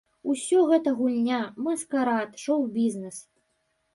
[0.31, 3.17] Усё гэта гульня, маскарад, шоў-бізнэс.